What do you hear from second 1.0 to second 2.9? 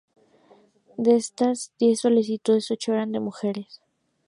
estas diez solicitudes,